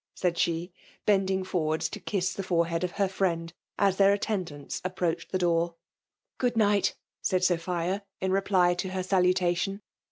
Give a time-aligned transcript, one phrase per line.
[0.15, 0.71] ''said she,
[1.05, 5.75] bending forward to kiss the forehead of her friend, as their attendants approached the door.''
[6.39, 9.83] Good night," said Sophia in reply to her salutation.